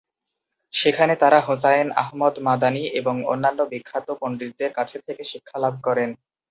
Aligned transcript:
সেখানে 0.73 1.13
তারা 1.15 1.39
হুসাইন 1.47 1.87
আহমদ 2.01 2.33
মাদানি 2.47 2.83
এবং 2.99 3.15
অন্যান্য 3.25 3.59
বিখ্যাত 3.71 4.07
পণ্ডিতদের 4.21 4.71
কাছ 4.77 4.89
থেকে 5.07 5.23
শিক্ষালাভ 5.31 5.73
করেন। 5.83 6.09